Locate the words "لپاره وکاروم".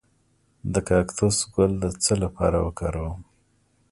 2.23-3.19